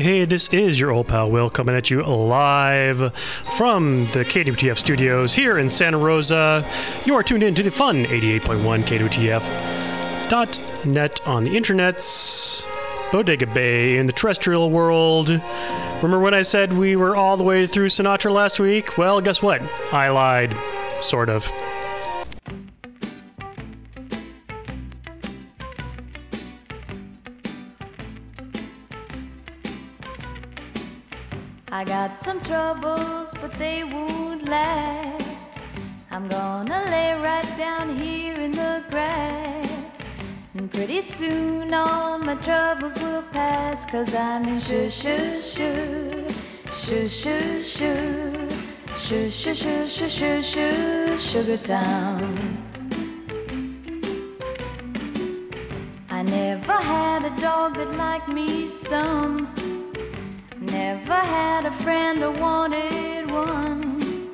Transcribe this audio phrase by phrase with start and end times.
[0.00, 5.34] Hey, this is your old pal Will coming at you live from the KWTF studios
[5.34, 6.66] here in Santa Rosa.
[7.04, 8.84] You are tuned in to the fun 88.1
[10.30, 12.66] KWTF.net on the internets,
[13.12, 15.28] Bodega Bay in the terrestrial world.
[15.28, 18.96] Remember when I said we were all the way through Sinatra last week?
[18.96, 19.60] Well, guess what?
[19.92, 20.56] I lied.
[21.02, 21.46] Sort of.
[32.30, 35.50] Some troubles, but they won't last.
[36.12, 39.96] I'm gonna lay right down here in the grass.
[40.54, 43.84] And pretty soon all my troubles will pass.
[43.84, 46.24] Cause I'm in shoo shoo shoo,
[46.80, 48.48] shoo shoo shoo,
[48.96, 52.22] shoo shoo shoo shoo shoo shoo, Sugar Town.
[56.10, 59.59] I never had a dog that liked me some.
[60.60, 64.28] Never had a friend or wanted one.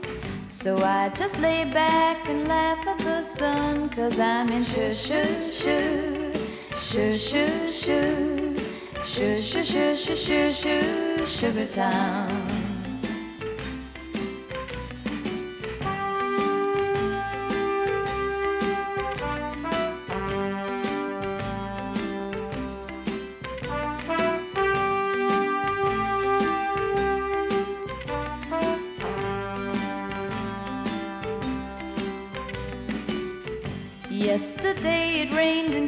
[0.49, 3.89] So I just lay back and laugh at the sun.
[3.91, 6.33] Cause I'm in shoo shoo shoo,
[6.75, 8.57] shoo shoo shoo,
[9.05, 12.46] shoo shoo shoo shoo shoo shoo, Sugar Town.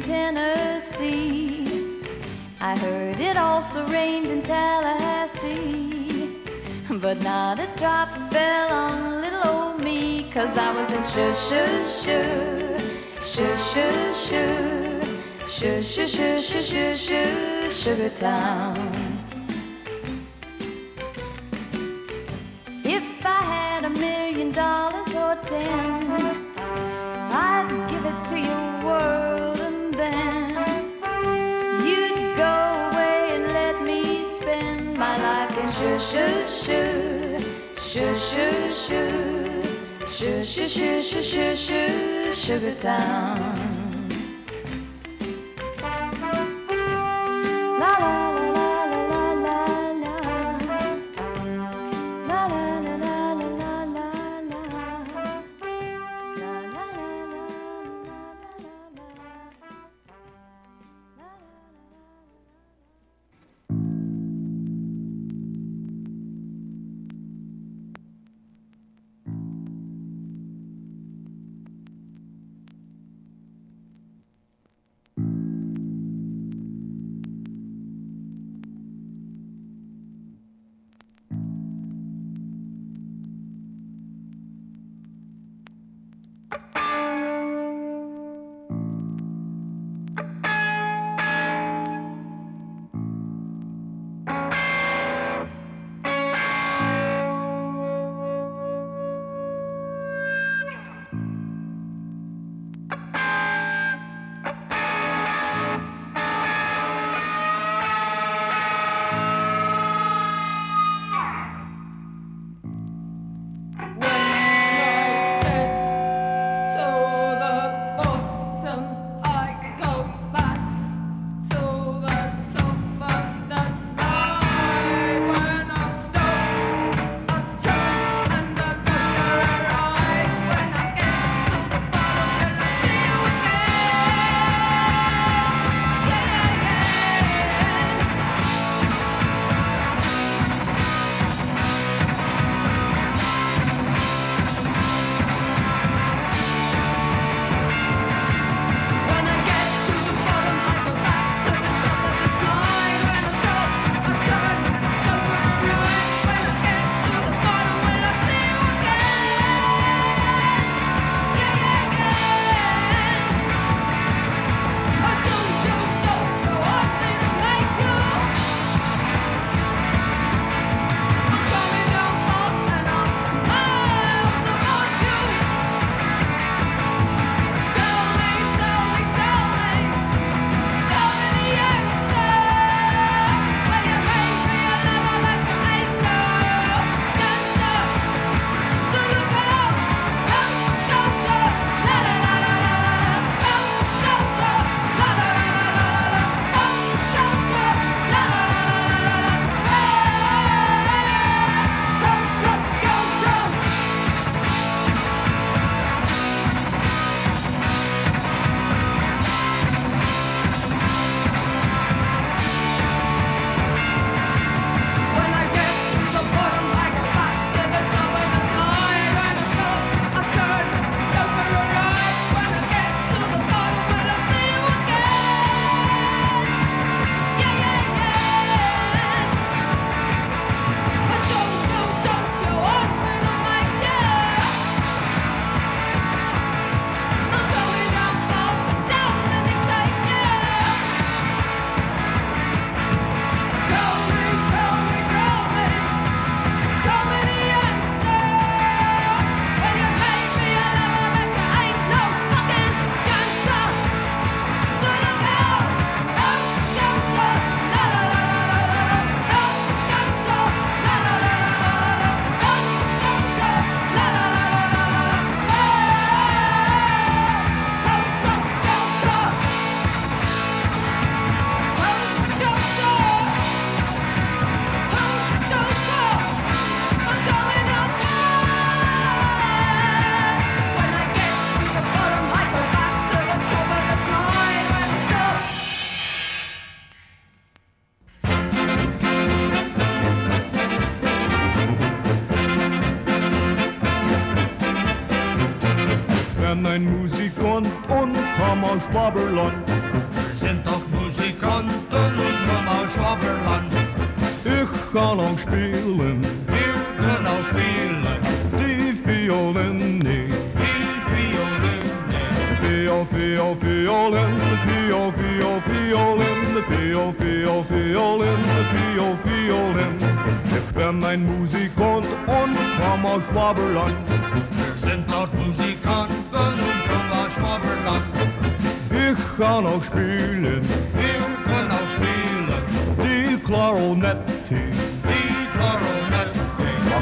[0.01, 1.79] Tennessee.
[2.61, 6.37] I heard it also rained in Tallahassee.
[6.89, 10.29] But not a drop fell on little old me.
[10.33, 12.77] Cause I was in shoo shoo shoo,
[13.23, 15.01] shoo shoo shoo,
[15.47, 18.98] shoo shoo shoo shoo shoo shoo, Sugar Town.
[40.19, 43.58] Shoo shoo shoo shoo shoo shoo, Sugar Town.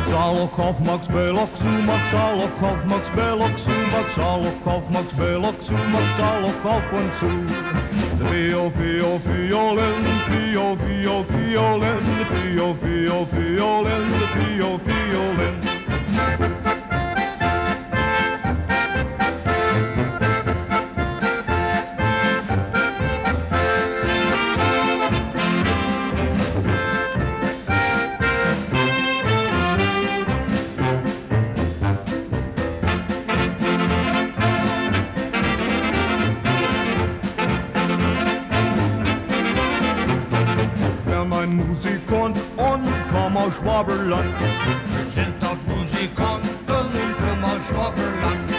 [0.09, 7.29] Zalokov, Max Belok, Sumak, Zalokov, Max Belok, Sumak, Zalokov, Max Belok, Sumak, Zalokov, und zu.
[8.31, 9.99] Vio, vio, violen,
[10.29, 11.99] vio, vio, violen,
[12.43, 14.05] vio, vio, violen,
[14.35, 16.66] vio, violen.
[43.77, 44.33] Schwaberland.
[44.39, 48.49] Wir sind dort Musikanten und kommen aus Schwaberland.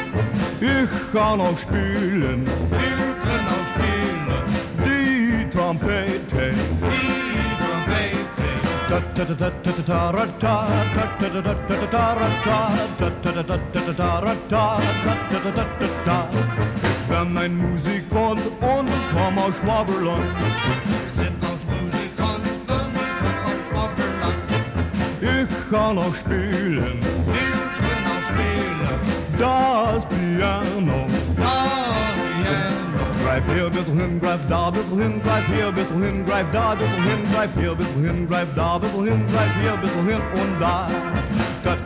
[0.60, 4.18] Ich kann auch spielen, Wir können auch spielen,
[4.84, 6.54] die Trompete.
[6.54, 8.46] die Trompete.
[8.88, 9.72] Da da da da
[16.04, 16.28] da
[16.82, 21.07] Ich bin ein Musikant und komm aus Schwaberland.
[25.70, 26.86] Ich kann auch spielen, Wir
[27.76, 28.88] können auch spielen,
[29.38, 31.06] das Piano.
[31.36, 32.78] das Piano.
[33.22, 36.88] Greif hier, bissl hin, greif da, bissl hin, greif hier, bissl hin, greif da, bissl
[36.88, 40.86] hin, greif hier, bissl hin, greif da, bissl hin, greif hier, bissl hin und da.
[41.62, 41.76] Da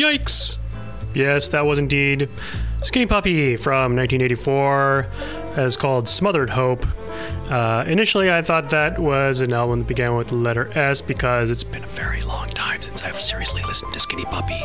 [0.00, 0.56] Yikes!
[1.12, 2.30] Yes, that was indeed
[2.80, 5.06] Skinny Puppy from 1984,
[5.56, 6.86] as called Smothered Hope.
[7.50, 11.50] Uh, initially, I thought that was an album that began with the letter S because
[11.50, 14.62] it's been a very long time since I've seriously listened to Skinny Puppy.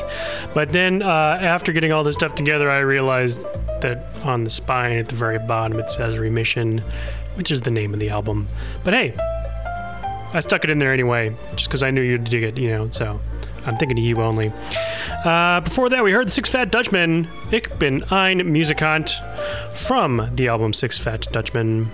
[0.54, 3.44] But then, uh, after getting all this stuff together, I realized
[3.82, 6.82] that on the spine at the very bottom it says Remission,
[7.34, 8.48] which is the name of the album.
[8.86, 9.14] But hey,
[10.34, 12.90] I stuck it in there anyway, just because I knew you'd dig it, you know,
[12.92, 13.20] so
[13.66, 14.52] I'm thinking of you only.
[15.24, 19.12] Uh, before that, we heard Six Fat Dutchmen, Ich bin ein Musikant,
[19.76, 21.90] from the album Six Fat Dutchmen.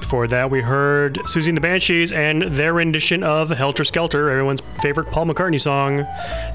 [0.00, 4.60] Before that, we heard Siouxsie and the Banshees and their rendition of Helter Skelter, everyone's
[4.82, 6.06] favorite Paul McCartney song.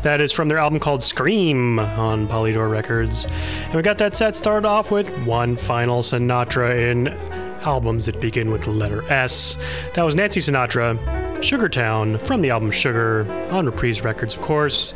[0.03, 3.25] That is from their album called Scream on Polydor Records.
[3.65, 7.07] And we got that set started off with one final Sinatra in
[7.65, 9.57] albums that begin with the letter S.
[9.95, 10.97] That was Nancy Sinatra,
[11.41, 14.93] Sugartown, from the album Sugar, on Reprise Records, of course.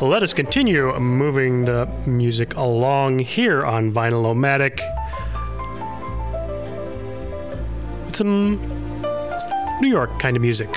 [0.00, 4.80] Let us continue moving the music along here on Vinyl Omatic
[8.06, 8.60] with some
[9.80, 10.68] New York kind of music.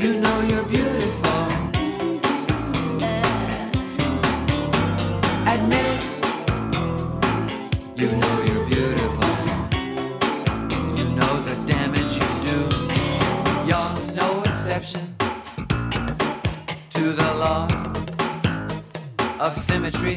[0.00, 1.42] You know you're beautiful.
[5.46, 6.00] Admit it.
[8.00, 9.34] You know you're beautiful.
[10.96, 12.58] You know the damage you do.
[13.68, 15.14] You're no exception
[16.88, 17.70] to the laws
[19.38, 20.16] of symmetry.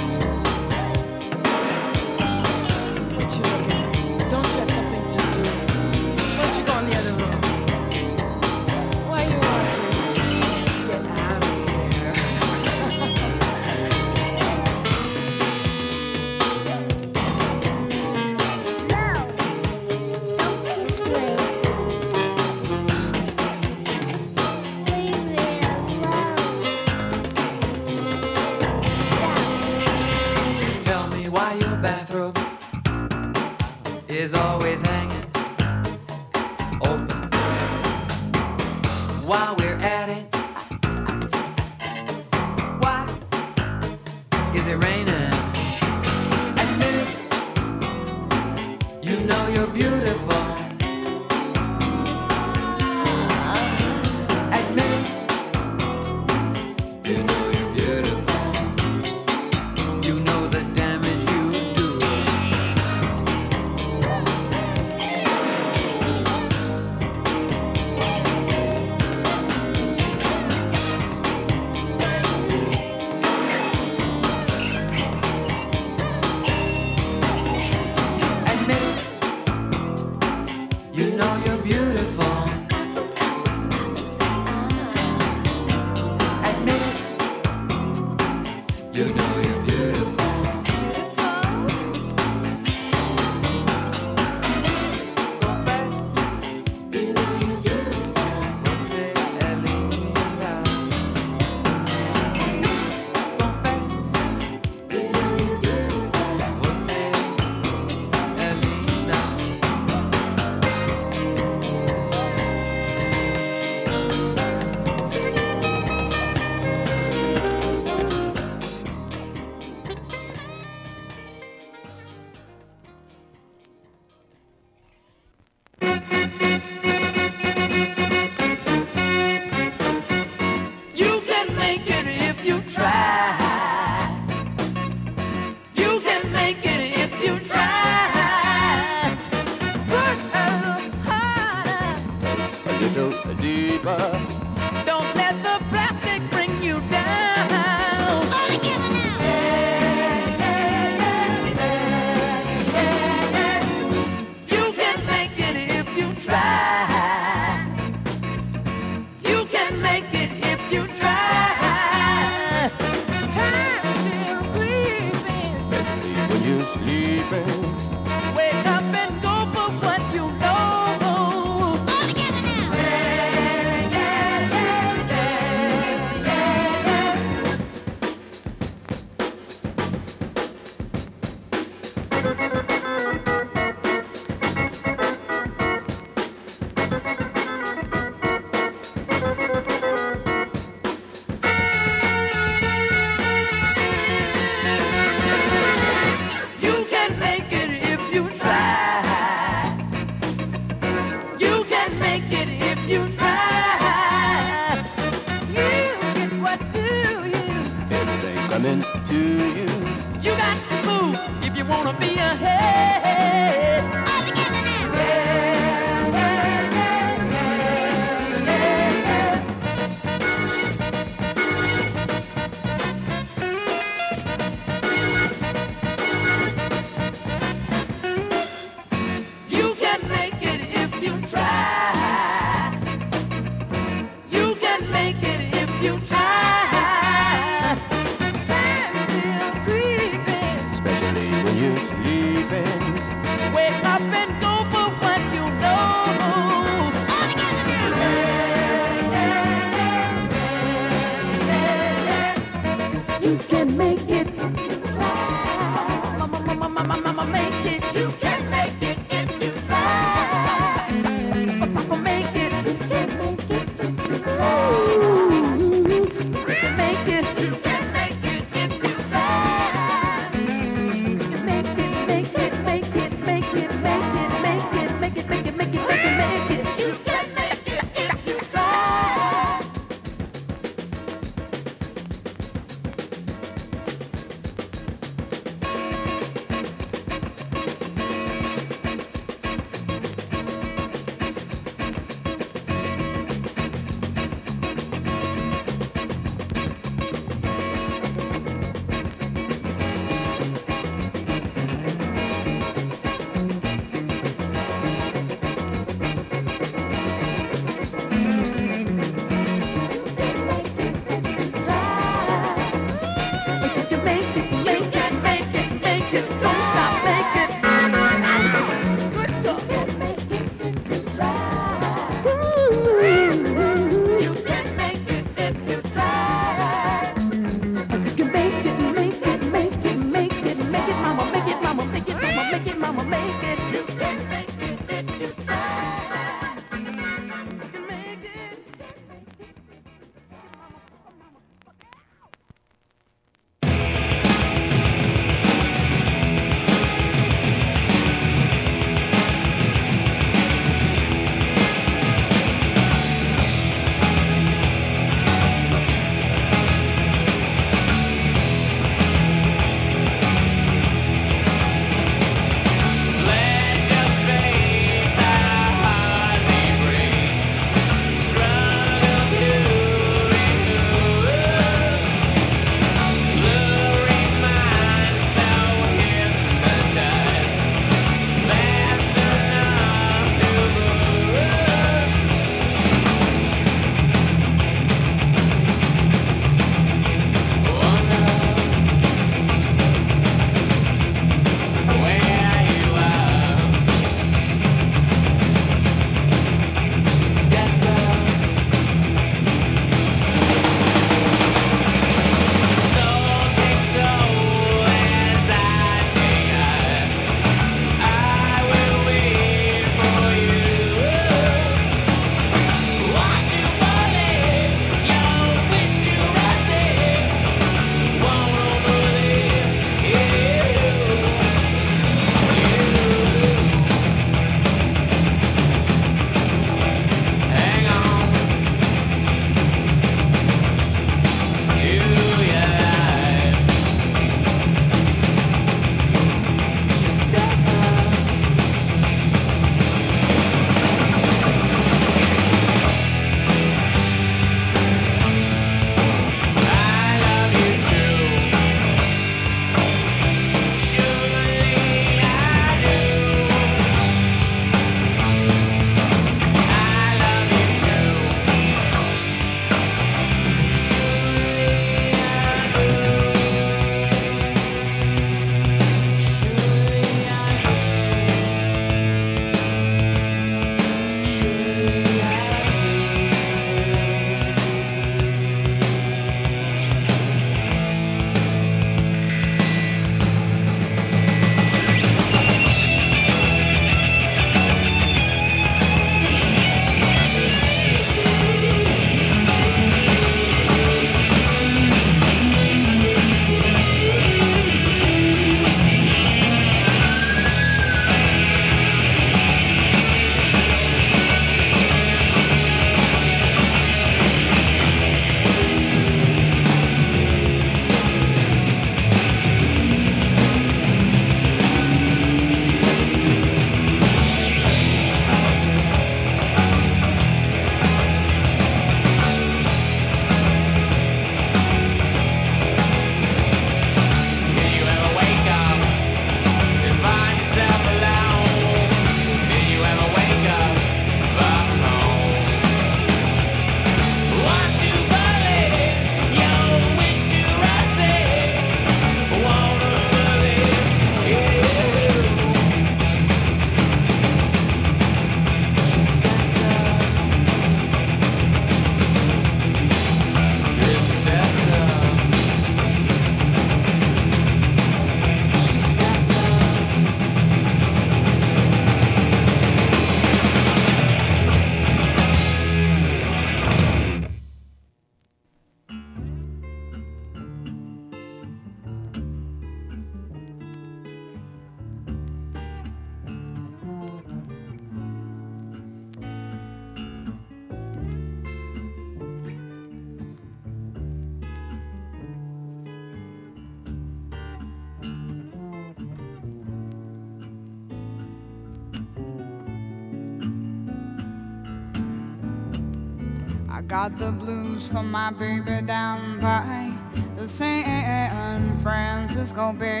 [599.64, 600.00] Francisco Bay.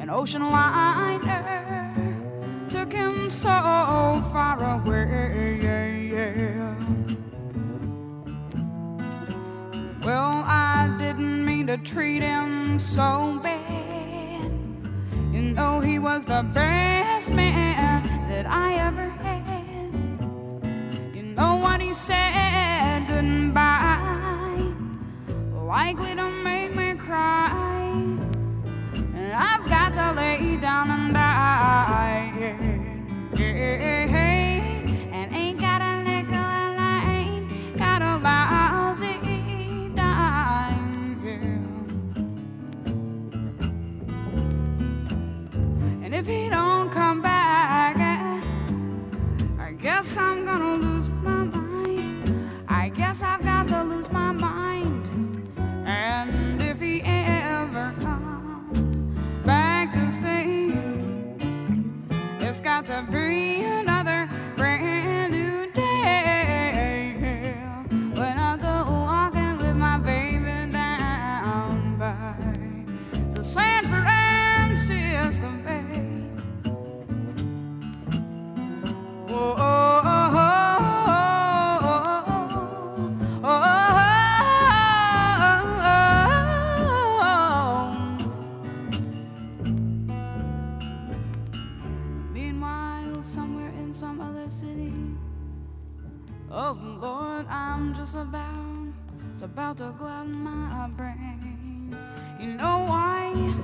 [0.00, 1.42] An ocean liner
[2.68, 6.10] took him so far away.
[10.04, 14.50] Well, I didn't mean to treat him so bad.
[15.32, 19.92] You know, he was the best man that I ever had.
[21.14, 22.42] You know what he said
[23.08, 23.71] goodbye,
[25.84, 27.50] likely to make me cry.
[29.48, 32.32] I've got to lay down and die.
[33.36, 33.56] Yeah,
[35.16, 39.14] and ain't got a nickel and I ain't got a lousy
[39.96, 41.20] dime.
[41.26, 41.64] Yeah.
[46.04, 46.81] And if he don't
[62.92, 63.31] to be
[99.52, 101.94] about to go out my brain.
[102.40, 103.54] You know why?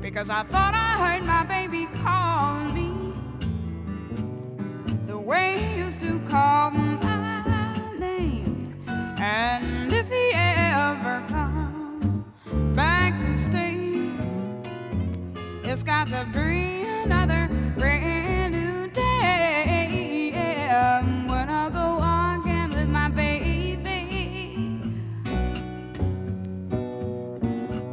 [0.00, 3.12] Because I thought I heard my baby call me
[5.08, 8.80] the way he used to call my name.
[9.18, 12.22] And if he ever comes
[12.76, 14.08] back to stay,
[15.64, 16.91] it's got to be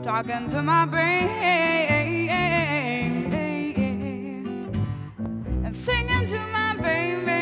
[0.10, 1.30] talking to my brain
[5.64, 7.39] and singing to my baby.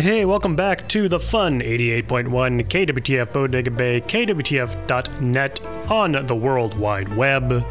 [0.00, 7.14] Hey, welcome back to the fun 88.1 KWTF Bodega Bay, KWTF.net on the World Wide
[7.14, 7.66] Web.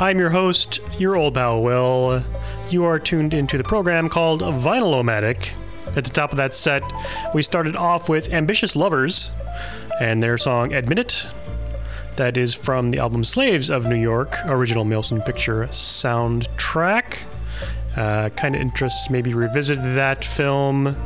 [0.00, 2.24] I'm your host, your old pal Will.
[2.68, 5.50] You are tuned into the program called Vinyl-O-Matic.
[5.96, 6.82] At the top of that set,
[7.32, 9.30] we started off with Ambitious Lovers
[10.00, 11.26] and their song Admit It.
[12.16, 17.18] That is from the album Slaves of New York, original Milson Picture soundtrack.
[17.96, 20.96] Uh, kind of interest, maybe revisit that film.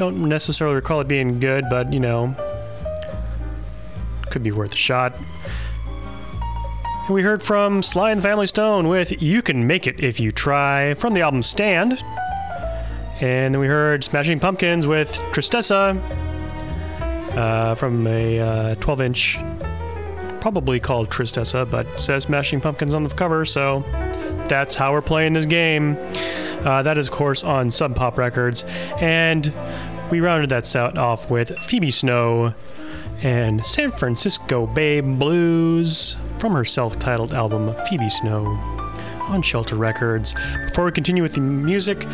[0.00, 2.34] Don't necessarily recall it being good, but you know,
[4.30, 5.14] could be worth a shot.
[7.04, 10.32] And we heard from Sly and Family Stone with You Can Make It If You
[10.32, 12.02] Try from the album Stand.
[13.20, 15.94] And then we heard Smashing Pumpkins with Tristessa
[17.36, 19.38] uh, from a 12 inch,
[20.40, 23.84] probably called Tristessa, but says Smashing Pumpkins on the cover, so
[24.48, 25.98] that's how we're playing this game.
[26.64, 28.64] Uh, that is, of course, on Sub Pop Records.
[28.98, 29.52] And
[30.10, 32.54] we rounded that set off with Phoebe Snow
[33.22, 38.46] and San Francisco Bay Blues from her self titled album Phoebe Snow
[39.30, 40.34] on Shelter Records.
[40.66, 42.06] Before we continue with the music,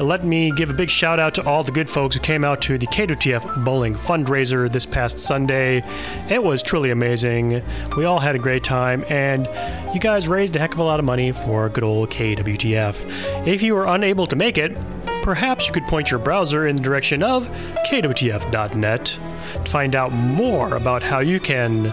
[0.00, 2.62] let me give a big shout out to all the good folks who came out
[2.62, 5.82] to the KWTF Bowling fundraiser this past Sunday.
[6.30, 7.62] It was truly amazing.
[7.96, 9.46] We all had a great time, and
[9.94, 13.46] you guys raised a heck of a lot of money for good old KWTF.
[13.46, 14.76] If you were unable to make it,
[15.22, 17.48] perhaps you could point your browser in the direction of
[17.86, 21.86] kwtf.net to find out more about how you can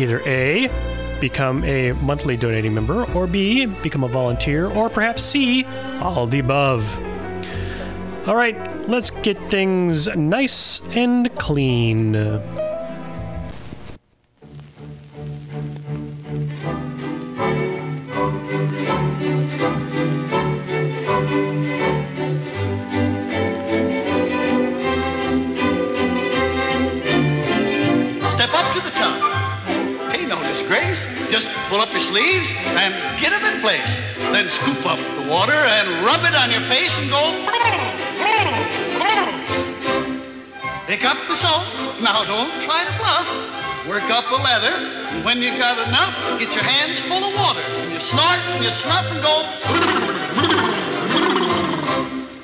[0.00, 0.70] either A,
[1.20, 5.64] become a monthly donating member, or B, become a volunteer, or perhaps C,
[6.00, 6.98] all the above.
[8.26, 12.14] All right, let's get things nice and clean.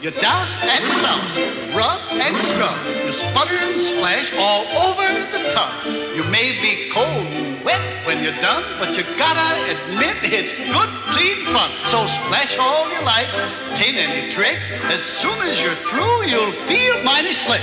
[0.09, 1.37] You douse and souse,
[1.77, 2.79] rub and scrub.
[3.05, 5.85] You sputter and splash all over the tub.
[6.17, 10.89] You may be cold and wet when you're done, but you gotta admit it's good,
[11.13, 11.71] clean fun.
[11.85, 13.29] So splash all you like,
[13.77, 14.59] tain't any trick.
[14.85, 17.61] As soon as you're through, you'll feel mighty slick.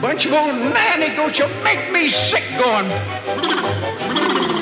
[0.00, 4.55] Bunch of old nanny goats, you make me sick going.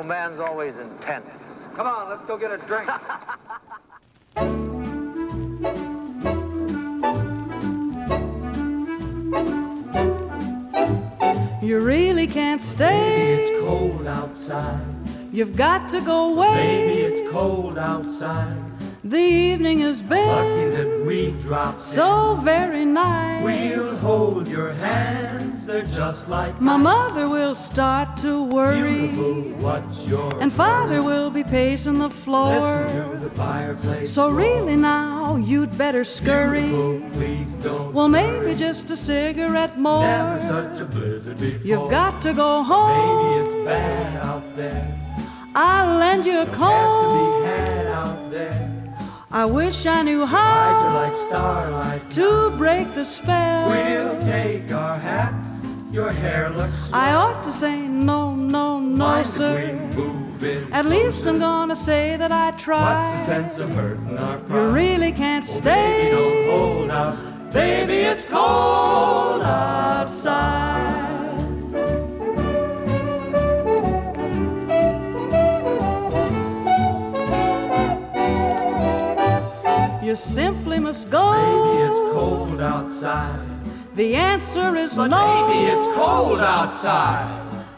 [0.00, 0.06] Intense.
[0.06, 1.26] Repo man's always intense.
[1.76, 2.90] Come on, let's go get a drink.
[11.62, 13.34] You really can't stay.
[13.34, 14.80] It's cold outside.
[15.30, 16.54] You've got to go away.
[16.54, 18.56] Baby, it's cold outside.
[19.04, 22.09] The evening has been Lucky that we dropped so
[25.94, 26.80] just like My ice.
[26.82, 32.60] mother will start to worry, Beautiful, what's your and father will be pacing the floor.
[33.22, 34.12] The fireplace.
[34.12, 36.68] So really now you'd better scurry.
[37.12, 40.02] Please don't Well, maybe just a cigarette more.
[40.02, 40.38] Never
[40.70, 41.66] such a blizzard before.
[41.66, 43.34] You've got to go home.
[43.34, 44.86] Baby, it's bad out there.
[45.54, 47.42] I'll lend you a Has to comb.
[47.42, 48.66] be had out there.
[49.32, 52.10] I wish I knew how like starlight.
[52.12, 53.68] to break the spell.
[53.70, 55.62] We'll take our hats.
[55.92, 59.54] Your hair looks I ought to say no, no, no, Mind sir.
[59.90, 63.16] we move in At least I'm gonna say that I tried.
[63.16, 64.68] What's the sense of hurting our pride?
[64.68, 66.10] You really can't Baby, stay.
[66.12, 67.52] don't hold out.
[67.52, 70.78] Baby, it's cold outside.
[80.02, 81.30] You simply must go.
[81.32, 83.49] Baby, it's cold outside.
[84.00, 85.46] The answer is But no.
[85.46, 87.28] baby, it's cold outside.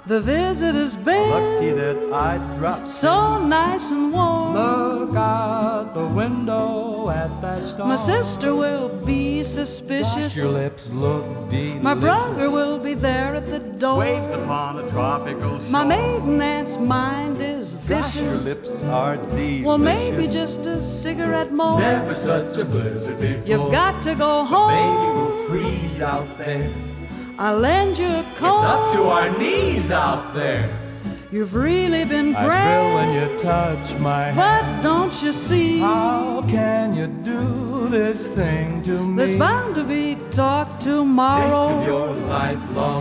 [0.07, 2.87] The visit has been Lucky that I dropped.
[2.87, 4.55] so nice and warm.
[5.03, 7.89] Look out the window at that star.
[7.89, 10.37] My sister will be Gosh, suspicious.
[10.37, 11.83] your lips look delicious.
[11.83, 13.99] My brother will be there at the door.
[13.99, 15.71] Waves upon a tropical shore.
[15.71, 18.45] My maiden aunt's mind is Gosh, your vicious.
[18.45, 19.67] lips are delicious.
[19.67, 21.81] Well, maybe just a cigarette more.
[21.81, 23.45] Never such a blizzard before.
[23.45, 25.17] You've got to go Baby, home.
[25.17, 26.71] we'll freeze out there.
[27.41, 30.71] I'll lend you a It's up to our knees out there.
[31.33, 34.37] You've really been I thrill when you touch my hand.
[34.37, 35.78] But don't you see?
[35.78, 39.16] How can you do this thing to me?
[39.16, 41.80] There's bound to be talk tomorrow.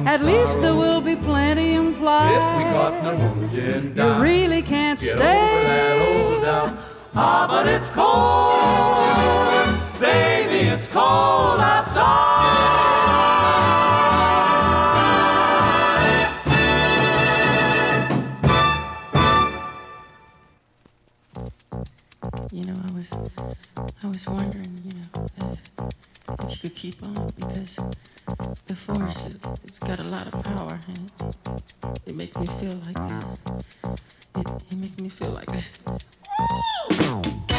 [0.08, 3.04] At least there will be plenty If we implied.
[3.04, 6.24] pneumonia You died, really can't get over that stay.
[6.24, 6.78] old doubt.
[7.14, 12.31] Ah, but it's cold, baby, it's cold outside.
[24.04, 27.80] I was, wondering, you know, if, if you could keep on because
[28.68, 32.74] the force it, it's got a lot of power and it, it makes me feel
[32.86, 33.22] like uh,
[34.38, 35.50] it, it makes me feel like
[36.92, 37.51] Just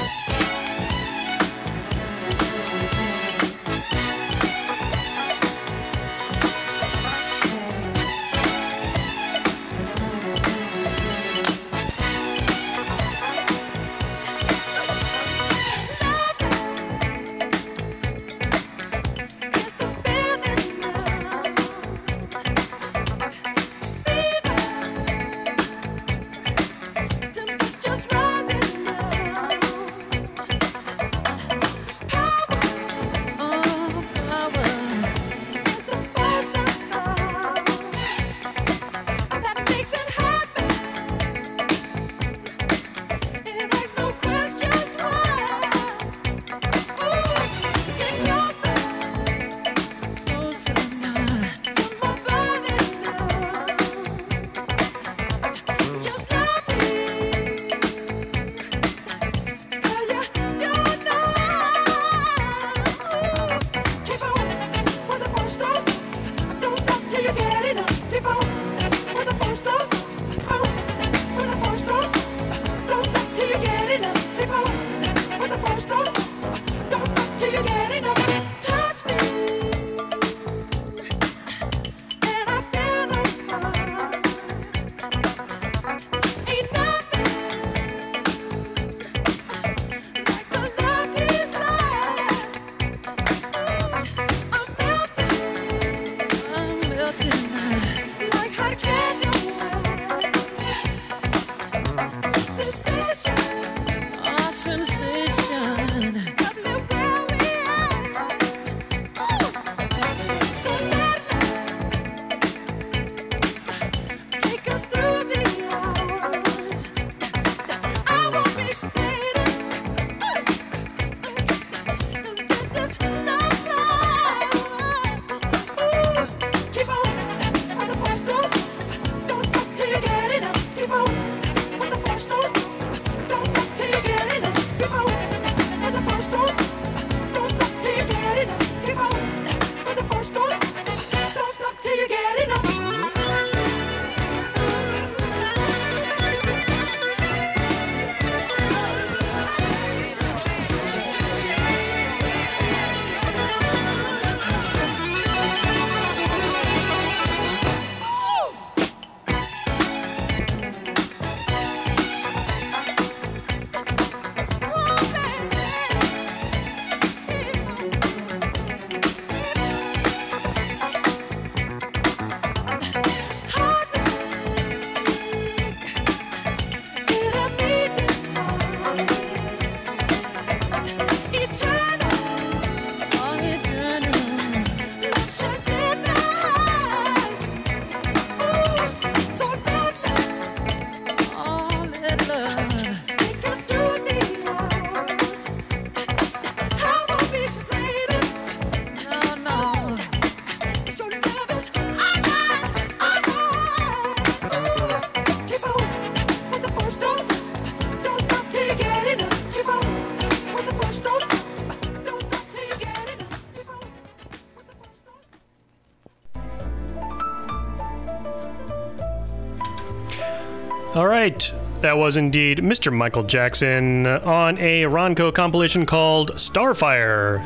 [221.93, 222.91] that was indeed Mr.
[222.91, 227.43] Michael Jackson on a Ronco compilation called Starfire.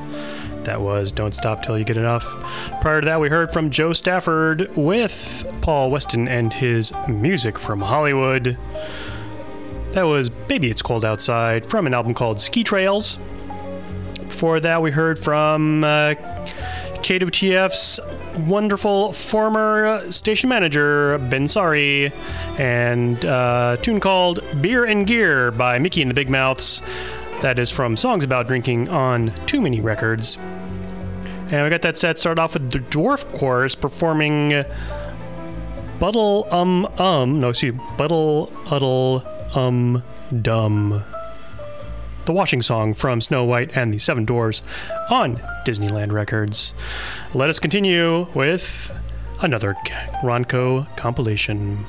[0.63, 2.25] That was Don't Stop Till You Get Enough.
[2.81, 7.81] Prior to that, we heard from Jo Stafford with Paul Weston and his music from
[7.81, 8.57] Hollywood.
[9.91, 13.19] That was Baby It's Cold Outside from an album called Ski Trails.
[14.29, 16.15] Before that, we heard from uh,
[17.03, 17.99] KWTF's
[18.39, 22.13] wonderful former station manager, Ben Sari,
[22.59, 26.83] and uh, a tune called Beer and Gear by Mickey and the Big Mouths.
[27.43, 30.39] That is from Songs About Drinking on Too Many Records.
[31.49, 34.65] And we got that set started off with the Dwarf Chorus performing
[36.01, 39.25] Buttle Um Um, no, see, me, Buttle Uddle
[39.57, 40.03] Um
[40.43, 41.05] Dum.
[42.27, 44.61] The washing song from Snow White and the Seven Dwarfs
[45.11, 46.75] on Disneyland Records.
[47.35, 48.91] Let us continue with
[49.43, 49.75] another
[50.25, 51.87] Ronco compilation.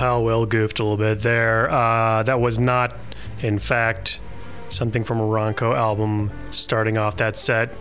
[0.00, 1.70] Will goofed a little bit there.
[1.70, 2.94] Uh, that was not,
[3.42, 4.20] in fact,
[4.68, 7.76] something from a Ronco album starting off that set.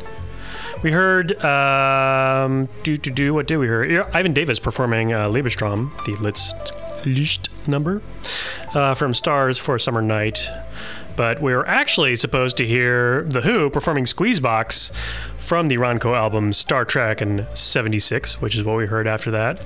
[0.83, 3.33] We heard, um, do do do.
[3.33, 4.09] What did we hear?
[4.13, 6.73] Ivan Davis performing uh, Liebestraum, the Liszt
[7.05, 8.01] Licht number
[8.73, 10.39] uh, from Stars for Summer Night.
[11.15, 14.91] But we were actually supposed to hear The Who performing Squeezebox
[15.37, 19.61] from the Ronco album Star Trek in 76, which is what we heard after that.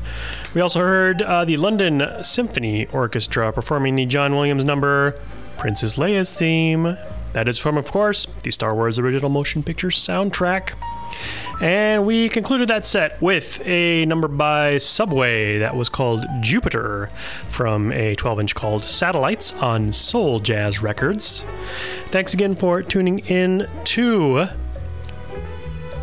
[0.53, 5.19] We also heard uh, the London Symphony Orchestra performing the John Williams number
[5.57, 6.97] Princess Leia's theme.
[7.35, 10.71] That is from, of course, the Star Wars original motion picture soundtrack.
[11.61, 17.09] And we concluded that set with a number by Subway that was called Jupiter
[17.49, 21.43] from a 12 inch called Satellites on Soul Jazz Records.
[22.05, 24.47] Thanks again for tuning in to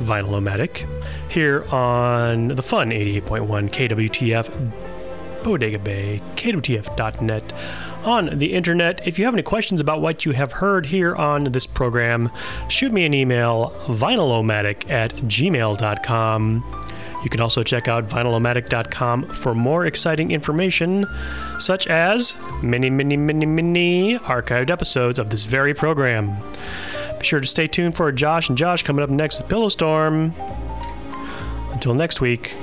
[0.01, 0.87] Vinyl-O-Matic
[1.30, 7.53] here on the fun 88.1 KWTF Bodega Bay, KWTF.net
[8.07, 9.07] on the internet.
[9.07, 12.31] If you have any questions about what you have heard here on this program,
[12.69, 16.65] shoot me an email, vinylomatic at gmail.com.
[17.23, 21.07] You can also check out vinylomatic.com for more exciting information,
[21.59, 26.37] such as many, many, many, many archived episodes of this very program.
[27.19, 30.35] Be sure to stay tuned for Josh and Josh coming up next with Pillow Storm.
[31.71, 32.55] Until next week,